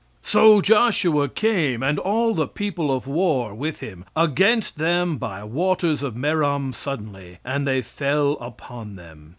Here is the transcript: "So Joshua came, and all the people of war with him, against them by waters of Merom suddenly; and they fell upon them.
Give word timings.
"So 0.23 0.61
Joshua 0.61 1.29
came, 1.29 1.83
and 1.83 1.99
all 1.99 2.33
the 2.33 2.47
people 2.47 2.91
of 2.91 3.05
war 3.05 3.53
with 3.53 3.81
him, 3.81 4.03
against 4.15 4.79
them 4.79 5.17
by 5.19 5.43
waters 5.43 6.01
of 6.01 6.15
Merom 6.15 6.73
suddenly; 6.73 7.37
and 7.45 7.67
they 7.67 7.83
fell 7.83 8.31
upon 8.41 8.95
them. 8.95 9.29